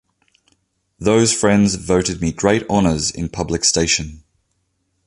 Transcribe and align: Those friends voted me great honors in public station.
Those 0.97 1.31
friends 1.31 1.75
voted 1.75 2.21
me 2.23 2.31
great 2.31 2.65
honors 2.67 3.11
in 3.11 3.29
public 3.29 3.63
station. 3.63 4.23